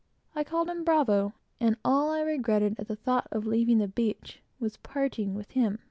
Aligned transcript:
I 0.33 0.43
called 0.43 0.67
him 0.67 0.83
Bravo, 0.83 1.33
and 1.59 1.75
the 1.75 1.79
only 1.85 2.17
thing 2.21 2.25
I 2.27 2.31
regretted 2.31 2.79
at 2.79 2.87
the 2.87 2.95
thought 2.95 3.27
of 3.31 3.45
leaving 3.45 3.77
the 3.77 3.87
beach, 3.87 4.41
was 4.59 4.77
parting 4.77 5.35
with 5.35 5.51
him. 5.51 5.77